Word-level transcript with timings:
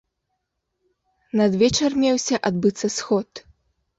Надвечар 1.41 1.91
меўся 2.05 2.35
адбыцца 2.51 2.87
сход. 2.97 3.45